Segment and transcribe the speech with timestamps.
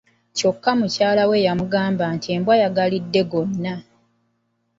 [0.37, 3.75] Kyokka mukyala we yamugamba nti embwa yagalidde gonna!